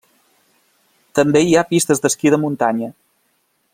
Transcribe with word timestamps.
També 1.19 1.43
hi 1.49 1.53
ha 1.59 1.65
pistes 1.73 2.01
d'esquí 2.07 2.33
de 2.37 2.41
muntanya. 2.47 2.89